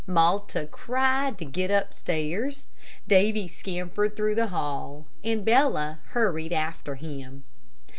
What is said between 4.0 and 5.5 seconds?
through the hall, and